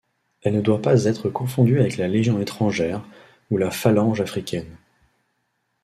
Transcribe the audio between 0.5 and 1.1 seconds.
ne doit pas